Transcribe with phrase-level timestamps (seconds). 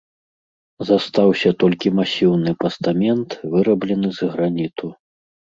[0.89, 4.87] Застаўся толькі масіўны пастамент, выраблены з граніту.